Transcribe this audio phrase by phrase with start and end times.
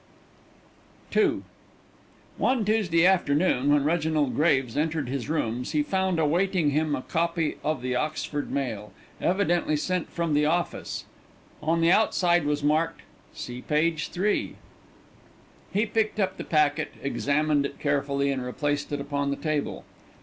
[1.15, 1.43] II
[2.39, 7.57] One Tuesday afternoon, when Reginald Graves entered his rooms, he found awaiting him a copy
[7.63, 11.05] of The Oxford Mail, evidently sent from the office;
[11.61, 13.01] on the outside was marked,
[13.35, 14.55] "See page 3."
[15.71, 19.85] He picked up the packet, examined it carefully, and replaced it upon the table.